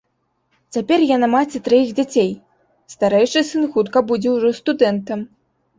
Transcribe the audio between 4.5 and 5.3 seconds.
студэнтам.